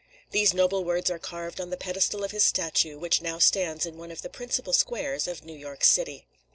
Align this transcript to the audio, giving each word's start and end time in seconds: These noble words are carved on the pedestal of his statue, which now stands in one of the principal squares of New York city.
These 0.31 0.51
noble 0.51 0.83
words 0.83 1.11
are 1.11 1.19
carved 1.19 1.61
on 1.61 1.69
the 1.69 1.77
pedestal 1.77 2.23
of 2.23 2.31
his 2.31 2.43
statue, 2.43 2.97
which 2.97 3.21
now 3.21 3.37
stands 3.37 3.85
in 3.85 3.97
one 3.97 4.09
of 4.09 4.23
the 4.23 4.29
principal 4.29 4.73
squares 4.73 5.27
of 5.27 5.45
New 5.45 5.53
York 5.55 5.83
city. 5.83 6.25